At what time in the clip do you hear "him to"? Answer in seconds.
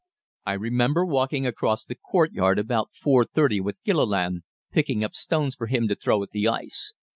5.67-5.93